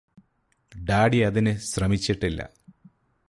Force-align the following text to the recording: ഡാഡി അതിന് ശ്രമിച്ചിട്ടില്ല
ഡാഡി 0.71 1.19
അതിന് 1.19 1.53
ശ്രമിച്ചിട്ടില്ല 1.65 2.41